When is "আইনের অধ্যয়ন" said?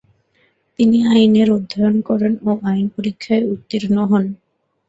1.11-1.95